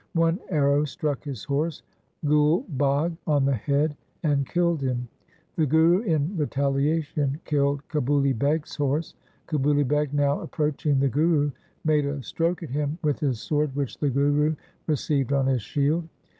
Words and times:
One 0.15 0.39
arrow 0.49 0.83
struck 0.83 1.23
his 1.25 1.43
horse, 1.43 1.83
Gul 2.25 2.61
Bagh, 2.69 3.15
on 3.27 3.45
the 3.45 3.53
head 3.53 3.95
and 4.23 4.47
killed 4.47 4.81
him. 4.81 5.07
The 5.57 5.67
Guru 5.67 5.99
in 5.99 6.35
retalia 6.35 7.03
tion 7.03 7.39
killed 7.45 7.87
Kabuli 7.87 8.33
Beg's 8.35 8.75
horse. 8.75 9.13
Kabuli 9.47 9.87
Beg 9.87 10.11
now 10.11 10.39
approaching 10.41 10.99
the 10.99 11.07
Guru 11.09 11.51
made 11.85 12.07
a 12.07 12.23
stroke 12.23 12.63
at 12.63 12.71
him 12.71 12.97
with 13.03 13.19
his 13.19 13.39
sword, 13.39 13.75
which 13.75 13.99
the 13.99 14.09
Guru 14.09 14.55
received 14.87 15.33
on 15.33 15.45
his 15.45 15.61
shield. 15.61 16.07